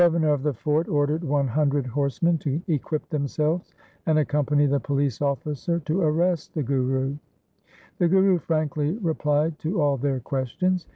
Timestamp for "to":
2.39-2.59, 5.81-6.01, 9.59-9.79